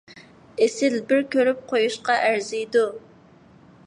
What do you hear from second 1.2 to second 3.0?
كۆرۈپ قويۇشقا ئەرزىيدۇ.